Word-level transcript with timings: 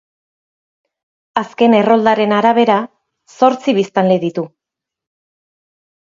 Azken 1.41 1.75
erroldaren 1.79 2.33
arabera 2.39 2.79
zortzi 3.35 3.77
biztanle 3.83 4.19
ditu. 4.27 4.49